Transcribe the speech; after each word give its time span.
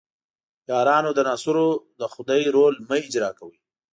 یارانو 0.69 1.09
د 1.15 1.19
ناصرو 1.27 1.69
د 1.99 2.01
خدۍ 2.13 2.41
رول 2.55 2.73
مه 2.87 2.95
اجراء 3.07 3.33
کوئ. 3.39 3.55